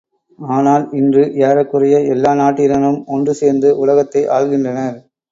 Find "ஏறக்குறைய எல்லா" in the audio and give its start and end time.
1.41-2.31